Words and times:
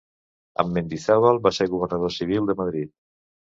Amb 0.63 0.73
Mendizábal 0.77 1.37
va 1.45 1.53
ser 1.59 1.69
governador 1.75 2.17
civil 2.19 2.51
de 2.51 2.59
Madrid. 2.65 2.93